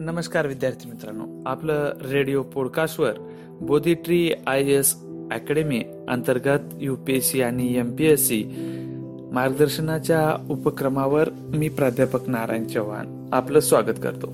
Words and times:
नमस्कार 0.00 0.46
विद्यार्थी 0.46 0.88
मित्रांनो. 0.90 1.42
आपलं 1.46 1.92
radio 2.10 2.42
पॉडकास्टवर 2.42 3.12
Bodhi 3.60 3.94
tree 3.94 4.32
I 4.46 4.60
S 4.60 4.94
academy 5.32 5.82
अंतर्गत 6.08 6.58
यू 6.80 6.96
पी 6.96 7.14
एस 7.14 7.30
सी 7.30 7.42
आणि 7.42 7.78
एम 7.78 7.96
पी 7.96 8.04
एस 8.04 8.28
सी 8.28 8.44
मार्गदर्शनाच्या 9.32 10.46
उपक्रमावर 10.50 11.30
मी 11.30 11.68
प्राध्यापक 11.68 12.28
नारायण 12.28 12.64
चव्हाण 12.64 13.28
आपलं 13.32 13.60
स्वागत 13.60 14.00
करतो. 14.02 14.32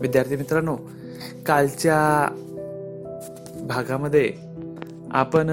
विद्यार्थी 0.00 0.36
मित्रांनो 0.36 0.76
कालच्या 1.46 2.28
भागामध्ये 3.68 4.32
आपण 5.10 5.50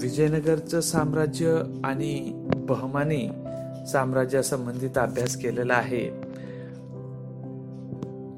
विजयनगरचं 0.00 0.80
साम्राज्य 0.80 1.62
आणि 1.84 2.32
बहमानी 2.56 3.28
साम्राज्यासंबंधित 3.92 4.98
अभ्यास 4.98 5.36
केलेला 5.36 5.74
आहे. 5.74 6.29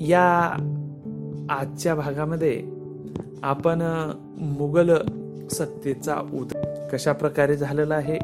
या 0.08 0.56
आजच्या 1.50 1.94
भागामध्ये 1.94 2.62
आपण 3.42 3.82
मुघल 4.38 4.90
सत्तेचा 5.52 6.16
उदय 6.34 6.88
कशा 6.92 7.12
प्रकारे 7.12 7.56
झालेला 7.56 7.94
आहे 7.94 8.18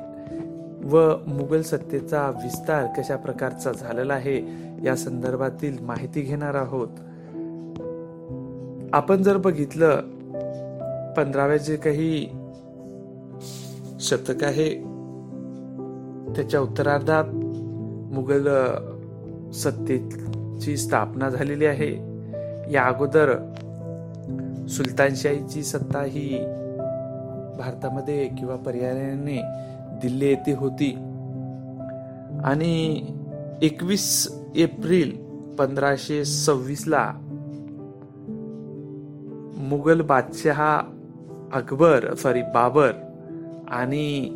व 0.85 1.13
मुघल 1.27 1.63
सत्तेचा 1.63 2.29
विस्तार 2.29 2.87
कशा 2.99 3.17
प्रकारचा 3.17 3.73
झालेला 3.73 4.15
आहे 4.15 4.43
या 4.85 4.97
संदर्भातील 4.97 5.79
माहिती 5.81 6.21
घेणार 6.21 6.55
आहोत. 6.55 6.89
आपण 8.93 9.23
जर 9.23 9.37
बघितलं 9.37 10.01
पंधराव्या 11.17 11.57
जे 11.57 11.77
काही 11.77 12.29
शतक 14.01 14.45
आहे 14.45 14.75
त्याच्या 16.37 16.61
उत्तरार्धात 16.61 17.25
मुघल 18.15 18.49
ची 20.59 20.77
स्थापना 20.77 21.29
झालेली 21.29 21.67
आहे. 21.67 22.19
या 22.73 22.85
अगोदर 22.85 23.35
सुलतानशाहीची 24.69 25.63
सत्ता 25.63 26.03
ही 26.03 26.39
भारतामध्ये 27.59 28.29
किंवा 28.29 28.57
पर्यायाने 28.57 29.43
दिल्ली 30.03 30.27
येथे 30.27 30.53
होती. 30.53 30.95
आणि 32.45 33.07
एकवीस 33.63 34.39
एप्रिल 34.57 35.11
पंधराशे 35.59 36.25
सव्वीसला 36.25 37.13
मुघल 39.57 40.01
बादशाह 40.01 40.61
अकबर 41.57 42.15
सॉरी 42.15 42.43
बाबर 42.43 42.93
आणि 43.69 44.29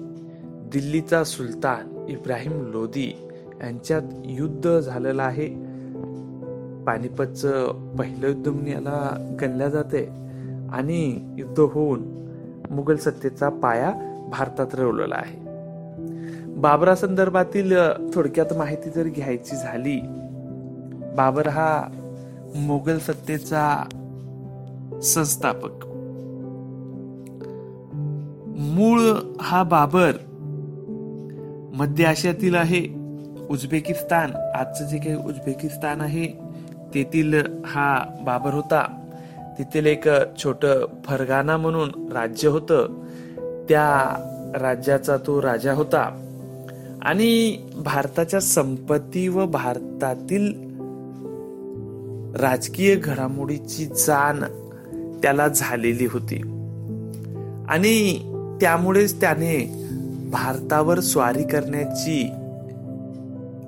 दिल्लीचा 0.72 1.24
सुलतान 1.24 2.06
इब्राहिम 2.08 2.66
लोधी 2.66 3.28
यांच्यात 3.62 4.02
युद्ध 4.24 4.80
झालेलं 4.80 5.22
आहे. 5.22 5.71
पानिपतचं 6.86 7.72
पहिलं 7.96 8.28
युद्ध 8.28 8.48
म्हणून 8.48 8.68
याला 8.68 9.16
गणल्या 9.40 9.68
जाते 9.68 10.08
आणि 10.72 11.34
युद्ध 11.38 11.60
होऊन 11.60 12.02
मुघल 12.70 12.96
सत्तेचा 12.96 13.48
पाया 13.48 13.92
भारतात 14.30 14.66
रवलेला 14.74 15.14
आहे. 15.14 15.42
बाबरा 16.56 16.94
संदर्भातील 16.94 17.76
थोडक्यात 18.14 18.52
माहिती 18.52 18.90
जर 18.90 19.02
घ्यायची 19.02 19.56
झाली 19.56 20.00
बाबर 21.16 21.48
हा 21.48 21.88
मुघल 22.54 22.98
सत्तेचा 22.98 23.84
संस्थापक. 25.02 25.86
मूळ 28.58 29.00
हा 29.40 29.62
बाबर 29.62 30.12
मध्य 31.74 32.04
आशियातील 32.04 32.54
आहे 32.54 33.02
उझबेकिस्तान 33.50 34.30
आजचं 34.54 34.84
जे 34.84 34.98
काही 34.98 35.14
उझबेकिस्तान 35.14 36.00
आहे 36.00 36.41
तेथील 36.94 37.34
हा 37.66 38.04
बाबर 38.22 38.54
होता. 38.54 38.98
तेथील 39.58 39.86
एक 39.86 40.04
छोट 40.36 40.66
फरगाना 41.04 41.56
म्हणून 41.56 42.12
राज्य 42.12 42.48
होतं. 42.48 42.88
त्या 43.68 44.16
राज्याचा 44.60 45.16
तो 45.16 45.42
राजा 45.42 45.72
होता. 45.72 46.18
आणि 47.02 47.58
भारताच्या 47.84 48.40
संपत्ती 48.40 49.28
व 49.28 49.46
भारतातील 49.46 50.72
राजकीय 52.40 52.96
घडामोडीची 52.96 53.86
जाण 53.86 54.40
त्याला 55.22 55.48
झालेली 55.48 56.06
होती. 56.06 56.36
आणि 57.68 58.18
त्यामुळेच 58.60 59.20
त्याने 59.20 59.86
भारतावर 60.32 61.00
स्वारी 61.00 61.42
करण्याची 61.42 62.30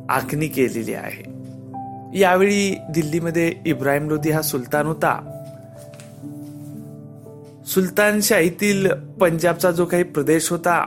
आखणी 0.08 0.46
केलेली 0.46 0.94
आहे. 0.94 1.33
यावेळी 2.14 2.76
दिल्लीमध्ये 2.90 3.54
इब्राहिम 3.66 4.08
लोधी 4.08 4.30
हा 4.30 4.42
सुलतान 4.42 4.86
होता. 4.86 5.40
सुलतानशाहीतील 7.66 8.86
पंजाबचा 9.20 9.70
जो 9.70 9.84
काही 9.84 10.02
प्रदेश 10.02 10.50
होता 10.50 10.84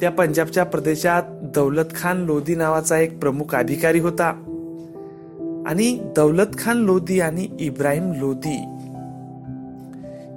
त्या 0.00 0.10
पंजाबच्या 0.10 0.64
प्रदेशात 0.64 1.22
दौलत 1.54 1.84
खान 1.94 2.16
लोधी 2.16 2.54
नावाचा 2.54 2.98
एक 2.98 3.18
प्रमुख 3.18 3.54
अधिकारी 3.54 3.98
होता. 3.98 4.28
आणि 5.66 6.12
दौलत 6.16 6.58
खान 6.58 6.76
लोधी 6.76 7.20
आणि 7.20 7.48
इब्राहिम 7.60 8.12
लोधी 8.16 8.56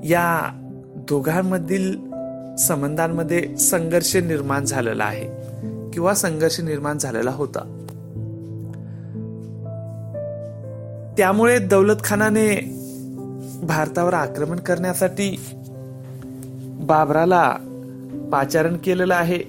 या 0.10 0.52
दोघांमधील 0.96 1.98
संबंधांमध्ये 2.56 3.58
संघर्ष 3.58 4.16
निर्माण 4.16 4.66
झालेला 4.66 5.04
आहे 5.04 5.28
किंवा 5.94 6.14
संघर्ष 6.14 6.60
निर्माण 6.60 6.98
झालेला 6.98 7.32
होता. 7.32 7.79
त्यामुळे 11.20 11.60
दौलत 11.60 11.96
खानाने 12.04 12.56
भारतावर 13.64 14.14
आक्रमण 14.14 14.60
करण्यासाठी 14.60 15.40
बाबराला 16.82 17.56
पाचारण 18.32 18.78
केलेलं 18.78 19.16
आहे 19.16 19.40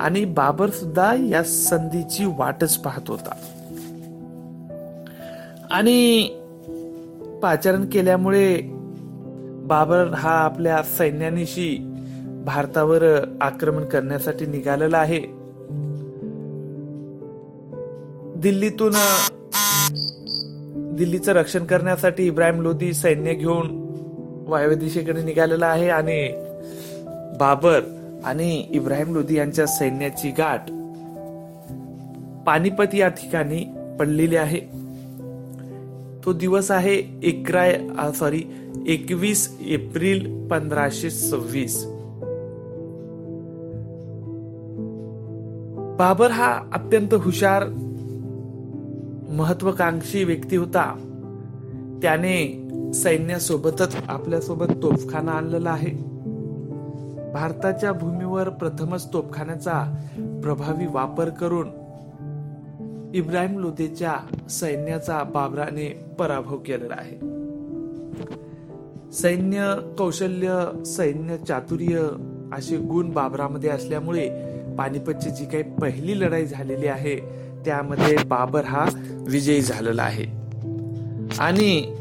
आणि 0.00 0.24
बाबर 0.24 0.70
सुद्धा 0.70 1.14
या 1.14 1.42
संधीची 1.42 2.24
वाटच 2.24 2.76
पाहत 2.76 3.00
होता. 3.08 3.34
आणि 5.70 6.28
पाचारण 7.42 7.84
केल्यामुळे 7.84 8.60
बाबर 9.64 10.06
हा 10.06 10.30
आपल्या 10.30 10.82
सैन्यानिशी 10.82 11.94
भारतावर 12.44 13.02
आक्रमण 13.40 13.84
करण्यासाठी 13.84 14.46
निघालेला 14.46 14.98
आहे. 14.98 15.20
दिल्लीतून 18.40 18.92
दिल्लीचं 20.96 21.32
रक्षण 21.32 21.64
करण्यासाठी 21.64 22.26
इब्राहिम 22.26 22.60
लोधी 22.62 22.92
सैन्य 22.94 23.34
घेऊन 23.34 23.68
वायव्य 24.48 24.76
दिशेकडे 24.76 25.22
निघालेला 25.22 25.66
आहे 25.66 25.88
आणि 25.88 26.26
बाबर 27.38 27.80
आणि 28.24 28.66
इब्राहिम 28.70 29.14
लोधी 29.14 29.36
यांच्या 29.36 29.66
सैन्याची 29.66 30.30
गाठ 30.30 30.70
पानिपत 32.46 32.94
या 32.94 33.08
ठिकाणी 33.08 33.64
पडलेली 33.98 34.36
आहे. 34.36 34.60
तो 36.24 36.32
दिवस 36.32 36.70
आहे 36.70 36.94
एकरा 37.22 38.10
सॉरी 38.14 38.42
एकवीस 38.86 39.48
एप्रिल 39.66 40.48
पंधराशे 40.48 41.10
सव्वीस. 41.10 41.84
बाबर 45.98 46.30
हा 46.30 46.52
अत्यंत 46.72 47.14
हुशार 47.14 47.64
महत्वाकांक्षी 49.34 50.24
व्यक्ती 50.24 50.56
होता. 50.56 50.96
त्याने 52.02 52.68
सैन्यासोबतच 52.94 53.96
आपल्यासोबत 54.08 54.66
तोफखाना 54.82 55.32
आणलेला 55.32 55.70
आहे. 55.70 55.90
भारताच्या 57.32 57.92
भूमीवर 57.92 58.48
प्रथमच 58.48 59.12
तोफखान्याचा 59.12 60.06
प्रभावी 60.42 60.86
वापर 60.86 61.28
करून 61.28 61.68
इब्राहिम 63.14 63.58
लोधेच्या 63.58 64.14
सैन्याचा 64.50 65.22
बाबराने 65.22 66.04
पराभव 66.18 66.56
केलेला 66.56 66.94
आहे. 66.98 67.16
सैन्य 69.12 69.74
कौशल्य 69.98 70.66
सैन्य 70.86 71.36
चातुर्य 71.36 72.08
असे 72.52 72.76
गुण 72.76 73.10
बाबरामध्ये 73.10 73.70
असल्यामुळे 73.70 74.54
पानिपतची 74.78 75.30
जी 75.30 75.44
काही 75.44 75.62
पहिली 75.62 76.20
लढाई 76.20 76.46
झालेली 76.46 76.86
आहे 76.86 77.43
त्यामध्ये 77.64 78.16
बाबर 78.26 78.64
हा 78.64 78.86
विजयी 79.28 79.60
झालेला 79.60 80.02
आहे. 80.02 80.24
आणि 81.38 81.94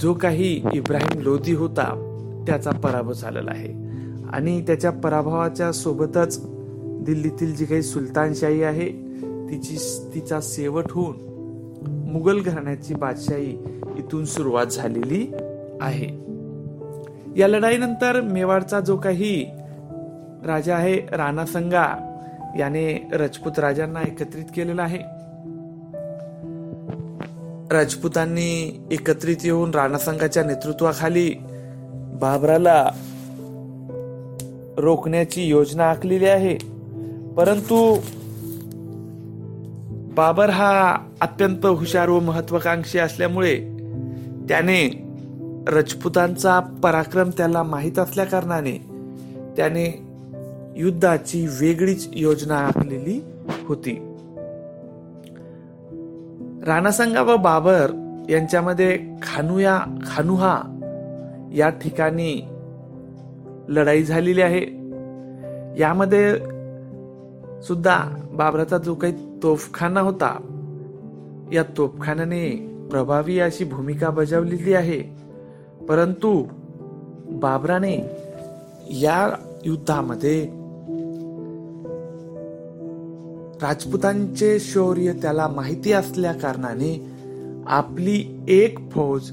जो 0.00 0.14
काही 0.14 0.62
इब्राहिम 0.74 1.20
लोधी 1.20 1.52
होता 1.52 2.02
त्याचा 2.46 2.70
पराभव 2.70 3.12
झालेला 3.12 3.50
आहे. 3.50 3.86
आणि 4.32 4.62
त्याच्या 4.66 4.90
पराभवाच्या 4.90 5.72
सोबतच 5.72 6.40
दिल्लीतील 6.82 7.56
जी 7.56 7.64
काही 7.64 7.82
सुलतानशाही 7.82 8.62
आहे 8.62 8.88
तिची 9.50 9.76
तिचा 10.14 10.38
शेवट 10.42 10.84
होऊन 10.90 11.16
मुघल 12.12 12.40
घराण्याची 12.40 12.94
बादशाही 12.94 13.50
इथून 13.96 14.24
सुरुवात 14.24 14.66
झालेली 14.66 15.32
आहे. 15.80 16.26
या 17.36 17.48
लढाईनंतर 17.48 18.20
मेवाडचा 18.20 18.80
जो 18.80 18.96
काही 18.96 19.46
राजा 20.44 20.76
आहे 20.76 20.98
राणा 20.98 21.46
संगा 21.46 22.05
याने 22.58 23.08
राजपूत 23.12 23.58
राजांना 23.58 24.02
एकत्रित 24.02 24.44
केलेलं 24.56 24.82
आहे. 24.82 24.98
राजपुतांनी 27.76 28.86
एकत्रित 28.90 29.36
येऊन 29.44 29.70
राणासंघाच्या 29.70 30.44
नेतृत्वाखाली 30.44 31.34
बाबराला 32.20 32.90
रोखण्याची 34.78 35.46
योजना 35.46 35.90
आखलेली 35.90 36.26
आहे. 36.26 36.58
परंतु 37.36 37.96
बाबर 40.14 40.50
हा 40.50 40.98
अत्यंत 41.20 41.66
हुशार 41.66 42.08
व 42.08 42.20
महत्वाकांक्षी 42.20 42.98
असल्यामुळे 42.98 43.56
त्याने 44.48 45.02
राजपुतांचा 45.68 46.60
पराक्रम 46.60 47.30
त्याला 47.30 47.62
माहीत 47.62 47.98
असल्या 47.98 48.24
कारणाने 48.24 48.86
त्याने 49.56 50.05
युद्धाची 50.76 51.46
वेगळीच 51.60 52.08
योजना 52.12 52.56
आखलेली 52.56 53.20
होती. 53.66 53.92
राणासंगा 56.66 57.22
व 57.22 57.36
बाबर 57.36 57.90
यांच्यामध्ये 58.30 58.98
खानुया 59.22 59.80
खानुहा 60.06 60.62
या 61.54 61.68
ठिकाणी 61.68 62.48
लढाई 63.68 64.02
झालेली 64.02 64.40
आहे. 64.40 64.62
यामध्ये 65.80 66.38
सुद्धा 67.62 67.98
बाबराचा 68.32 68.78
जो 68.78 68.94
काही 68.94 69.12
तोफखाना 69.42 70.00
होता 70.00 70.38
या 71.52 71.62
तोफखान्याने 71.76 72.50
प्रभावी 72.90 73.40
अशी 73.40 73.64
भूमिका 73.64 74.10
बजावलेली 74.10 74.74
आहे. 74.74 75.02
परंतु 75.88 76.44
बाबराने 77.30 77.96
या 78.90 79.36
युद्धामध्ये 79.64 80.55
राजपुतांचे 83.62 84.60
शौर्य 84.60 85.12
त्याला 85.12 85.48
माहिती 85.48 85.92
असल्या 85.92 86.32
कारणाने 86.32 87.08
आपली 87.66 88.44
एक 88.48 88.78
फौज 88.90 89.30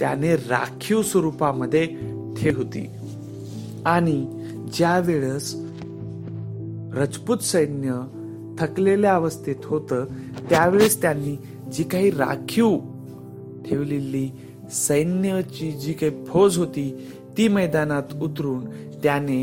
त्याने 0.00 0.36
राखीव 0.36 1.02
स्वरूपामध्ये 1.02 1.86
ठेव 2.36 2.56
होती. 2.56 2.86
आणि 3.86 4.26
ज्या 4.74 4.98
वेळेस 4.98 5.54
राजपूत 6.94 7.38
सैन्य 7.38 8.00
थकलेल्या 8.58 9.14
अवस्थेत 9.14 9.56
होतं 9.64 10.04
त्यावेळेस 10.50 11.02
त्यांनी 11.02 11.36
जी 11.72 11.84
काही 11.84 12.10
राखीव 12.10 12.78
ठेवलेली 13.68 14.32
सैन्याची 14.72 15.72
जी 15.72 15.92
काही 15.92 16.24
फौज 16.24 16.58
होती 16.58 17.08
ती 17.38 17.48
मैदानात 17.48 18.02
उतरून 18.22 18.64
त्याने 19.02 19.42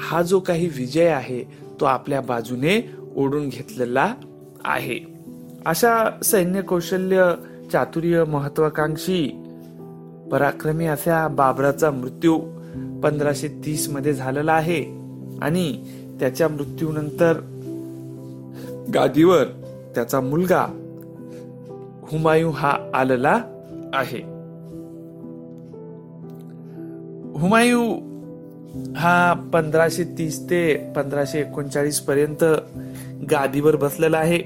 हा 0.00 0.22
जो 0.22 0.40
काही 0.40 0.66
विजय 0.66 1.08
आहे 1.08 1.65
तो 1.80 1.84
आपल्या 1.84 2.20
बाजूने 2.20 2.90
ओढून 3.16 3.48
घेतलेला 3.48 4.14
आहे. 4.64 4.98
अशा 5.66 6.18
सैन्य 6.24 6.62
कौशल्य 6.62 7.34
चातुर्य 7.72 8.24
महत्वाकांक्षी 8.24 9.42
पराक्रमी 10.32 10.86
असा 10.86 11.28
बाबराचा 11.28 11.90
मृत्यू 11.90 12.38
पंधराशे 13.02 13.48
तीसमध्ये 13.48 14.12
झालेला 14.12 14.52
आहे 14.52 14.84
आणि 15.42 15.84
त्याच्या 16.20 16.48
मृत्यूनंतर 16.48 17.40
गादीवर 18.94 19.44
त्याचा 19.94 20.20
मुलगा 20.20 20.66
हुमायूं 22.02 22.52
हा 22.52 22.90
आलेला 22.94 23.40
आहे. 23.94 24.18
हुमायूं 27.38 28.15
हा 28.96 29.32
पंधराशे 29.52 30.04
तीस 30.04 30.42
ते 30.50 30.76
पंधराशे 30.96 31.40
एकोणचाळीस 31.40 32.00
पर्यंत 32.00 32.44
गादीवर 33.30 33.76
बसलेला 33.76 34.18
आहे. 34.18 34.38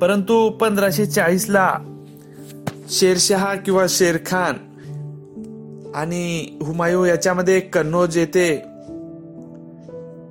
परंतु 0.00 0.50
पंधराशे 0.50 1.06
चाळीस 1.06 1.46
ला 1.48 1.74
शेरशहा 2.88 3.54
किंवा 3.54 3.86
शेरखान 3.88 4.54
आणि 5.94 6.46
हुमायू 6.62 7.04
याच्यामध्ये 7.04 7.60
कन्नौज 7.60 8.18
येथे 8.18 8.62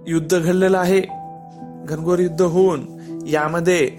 युद्ध 0.08 0.40
घडलेलं 0.40 0.78
आहे. 0.78 1.02
घनघोर 1.88 2.20
युद्ध 2.20 2.42
होऊन 2.42 2.86
यामध्ये 3.28 3.92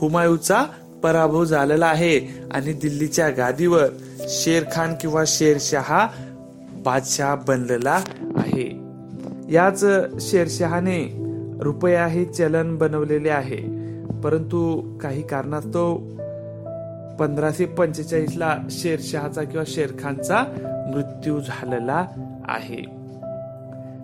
हुमायूचा 0.00 0.64
पराभव 1.02 1.44
झालेला 1.44 1.86
आहे 1.86 2.20
आणि 2.50 2.72
दिल्लीच्या 2.72 3.30
गादीवर 3.30 3.84
शेर 4.20 4.64
खान 4.72 4.94
किंवा 5.00 5.24
शेरशहा 5.26 6.08
बादशाह 6.84 7.34
बनलेला 7.34 8.00
आहे. 8.36 8.80
याच 9.52 9.84
शेरशहाने 10.20 11.22
रुपया 11.60 12.06
हे 12.06 12.24
चलन 12.24 12.76
बनवलेले 12.76 13.28
आहे. 13.30 13.82
परंतु 14.20 14.82
काही 14.98 15.22
कारणास्तव 15.22 15.96
पंधराशे 17.18 17.64
पंचेचाळीसला 17.64 18.58
शेरशहाचा 18.70 19.42
किंवा 19.42 19.64
शेरखानचा 19.66 20.44
मृत्यू 20.94 21.40
झालेला 21.40 22.06
आहे. 22.48 22.82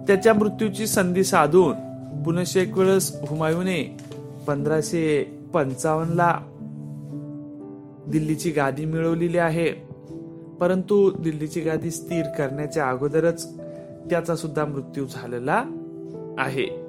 त्याच्या 0.07 0.35
मृत्यूची 0.35 0.87
संधी 0.87 1.25
साधून 1.25 1.75
पुनश 2.23 2.57
एक 2.57 2.79
वेळेस 2.79 3.17
हुमायूने 3.29 3.99
पंधराशे 4.47 5.39
पंचावन्नला 5.55 6.39
दिल्लीची 8.09 8.51
गादी 8.51 8.85
मिळवलेली 8.85 9.39
आहे. 9.39 9.88
परंतु 10.61 11.11
दिल्लीची 11.11 11.61
गादी 11.61 11.91
स्थिर 11.91 12.25
करण्याच्या 12.39 12.89
अगोदरच 12.89 13.59
त्याचा 14.11 14.37
सुद्धा 14.37 14.65
मृत्यू 14.65 15.07
झालेला 15.07 15.65
आहे. 16.39 16.89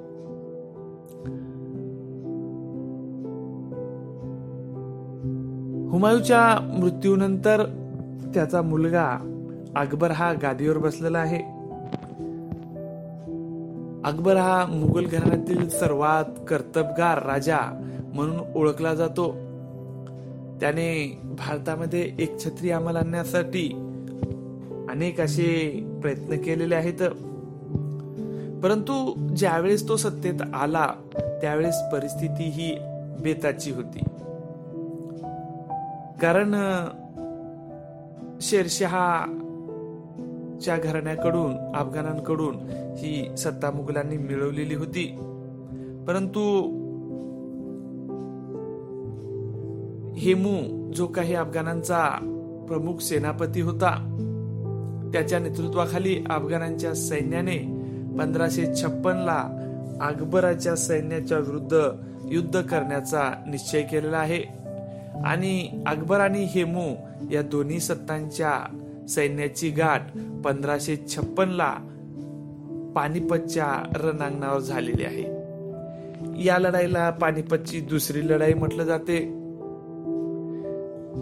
हुमायूच्या 5.88 6.74
मृत्यूनंतर 6.78 7.64
त्याचा 8.34 8.62
मुलगा 8.62 9.06
अकबर 9.76 10.10
हा 10.10 10.32
गादीवर 10.32 10.78
बसलेला 10.78 11.18
आहे. 11.18 11.60
अकबर 14.04 14.36
हा 14.36 14.66
मुघल 14.66 15.06
घराण्यातील 15.06 15.68
सर्वात 15.68 16.40
कर्तबगार 16.48 17.26
राजा 17.26 17.58
म्हणून 18.14 18.36
ओळखला 18.54 18.94
जातो. 18.94 19.36
त्याने 20.60 21.20
भारतामध्ये 21.24 22.12
एक 22.18 22.44
छत्री 22.44 22.70
अंमल 22.70 22.96
आणण्यासाठी 22.96 23.70
अनेक 24.90 25.20
असे 25.20 25.82
प्रयत्न 26.02 26.36
केलेले 26.36 26.74
आहेत. 26.74 27.02
परंतु 28.62 29.14
ज्यावेळेस 29.36 29.88
तो 29.88 29.96
सत्तेत 29.96 30.34
आला 30.54 30.88
त्यावेळेस 31.40 31.74
परिस्थिती 31.92 32.42
ही 32.42 32.76
बेताची 33.22 33.70
होती. 33.70 33.98
कारण 36.22 36.54
शेरशहाच्या 38.40 40.76
घराण्याकडून 40.76 41.74
अफगाणांकडून 41.74 42.56
ही 42.98 43.30
सत्ता 43.38 43.70
मुघलांनी 43.70 44.16
मिळवलेली 44.16 44.74
होती. 44.74 45.18
परंतु 46.08 46.40
हेमू 50.20 50.92
जो 50.92 51.06
काही 51.06 51.34
अफगाणांचा 51.34 52.08
प्रमुख 52.68 52.98
सेनापती 52.98 53.60
होता 53.60 54.16
त्याच्या 55.12 55.38
नेतृत्वाखाली 55.38 56.24
अफगाणांच्या 56.30 56.94
सैन्याने 56.94 57.58
पंधराशे 58.18 58.66
छप्पनला 58.76 59.66
अकबराच्या 60.00 60.76
सैन्याच्या 60.76 61.38
विरुद्ध 61.38 61.82
युद्ध 62.30 62.60
करण्याचा 62.60 63.44
निश्चय 63.46 63.82
केलेला 63.82 64.16
आहे. 64.16 64.42
आणि 65.24 65.82
अकबर 65.86 66.20
आणि 66.20 66.44
हेमू 66.44 66.94
या 67.30 67.42
दोन्ही 67.42 67.80
सत्तांच्या 67.80 68.52
सैन्याची 69.08 69.70
गाठ 69.70 70.06
पंधराशे 70.44 70.96
छप्पनला 71.08 71.74
पानिपतच्या 72.96 73.90
रणांगणावर 73.94 74.60
झालेली 74.60 75.04
आहे. 75.04 75.22
या 76.44 76.58
लढाईला 76.58 77.10
पानिपतची 77.10 77.80
दुसरी 77.80 78.28
लढाई 78.28 78.54
म्हटलं 78.54 78.84
जाते. 78.84 79.39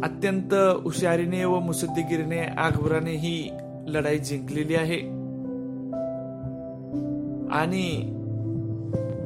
अत्यंत 0.02 0.54
हुशारीने 0.54 1.44
व 1.44 1.58
मुसद्दीगिरीने 1.58 2.38
अकबराने 2.38 3.10
ही 3.10 3.50
लढाई 3.86 4.18
जिंकलेली 4.18 4.74
आहे. 4.74 5.18
आणि 7.52 8.14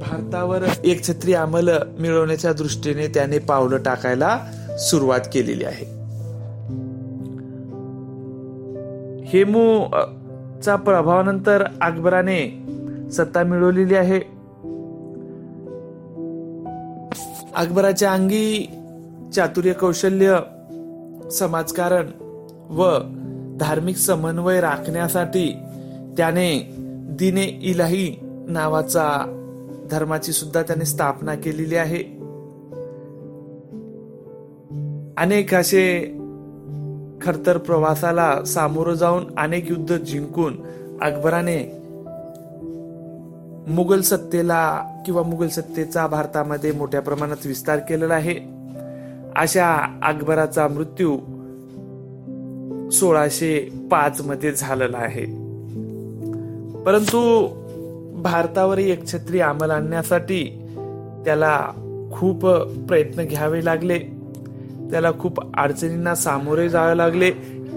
भारतावर 0.00 0.62
एक 0.84 1.08
छत्री 1.08 1.34
अंमल 1.34 1.70
मिळवण्याच्या 1.98 2.52
दृष्टीने 2.52 3.06
त्याने 3.06 3.38
पावलं 3.38 3.76
टाकायला 3.76 4.38
सुरुवात 4.78 5.20
केलेली 5.20 5.64
आहे. 5.64 6.02
हेमू 9.24 9.84
चा 10.64 10.76
प्रभावानंतर 10.76 11.64
अकबराने 11.80 12.58
सत्ता 13.12 13.42
मिळवलेली 13.42 13.94
आहे. 13.94 14.18
अकबराच्या 17.56 18.12
अंगी 18.12 18.70
चातुर्य 19.34 19.72
कौशल्य 19.72 20.38
समाजकारण 21.32 22.06
व 22.70 22.98
धार्मिक 23.60 23.96
समन्वय 23.96 24.60
राखण्यासाठी 24.60 25.56
त्याने 26.16 26.74
दिने 27.18 27.42
इलाही 27.42 28.16
नावाचा 28.48 29.38
धर्माची 29.90 30.32
सुद्धा 30.32 30.62
त्याने 30.62 30.84
स्थापना 30.84 31.34
केलेली 31.34 31.76
आहे. 31.76 32.02
अनेक 35.16 35.54
असे 35.54 36.02
खरतर 37.22 37.58
प्रवासाला 37.58 38.44
सामोरं 38.44 38.94
जाऊन 38.94 39.24
अनेक 39.38 39.70
युद्ध 39.70 39.96
जिंकून 39.96 40.56
अकबराने 41.02 41.82
मुघल 43.68 44.00
सत्तेला 44.00 44.84
किंवा 45.06 45.22
मुघल 45.22 45.48
सत्तेचा 45.48 46.06
भारतामध्ये 46.06 46.72
मोठ्या 46.72 47.00
प्रमाणात 47.00 47.46
विस्तार 47.46 47.78
केलेला 47.78 48.14
आहे. 48.14 48.61
अशा 49.36 49.98
अकबराचा 50.02 50.68
मृत्यू 50.68 51.18
सोळाशे 52.90 53.68
पाच 53.90 54.20
मध्ये 54.26 54.52
झालेला 54.52 54.98
आहे. 54.98 55.24
परंतु 56.82 57.48
भारतावर 58.22 58.78
एक 58.78 59.12
छत्री 59.12 59.40
अंमल 59.40 59.70
आणण्यासाठी 59.70 60.68
त्याला 61.24 61.60
खूप 62.12 62.46
प्रयत्न 62.88 63.24
घ्यावे 63.24 63.64
लागले. 63.64 63.98
त्याला 64.90 65.12
खूप 65.12 65.56
अडचणींना 65.56 66.14
सामोरे 66.14 66.68
जावे 66.68 66.96
लागले. 66.96 67.30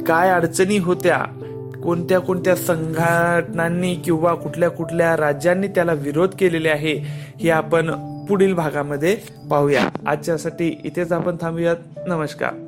काय 0.08 0.30
अडचणी 0.30 0.78
होत्या? 0.78 1.18
कोणत्या 1.84 2.20
कोणत्या 2.20 2.56
संघटनांनी 2.56 3.96
किंवा 3.96 4.34
कुठल्या 4.34 4.70
कुठल्या 4.70 5.18
राज्यांनी 5.18 5.68
त्याला 5.68 5.94
विरोध 5.94 6.30
केलेले 6.40 6.70
आहे? 6.70 6.94
हे 7.40 7.50
आपण 7.50 8.15
पुढील 8.30 8.54
भागामध्ये 8.54 9.18
पाहूया. 9.50 9.90
आजच्यासाठी 10.08 10.82
इथेच 10.84 11.12
आपण 11.12 11.36
थांबूयात. 11.42 11.76
नमस्कार. 12.08 12.65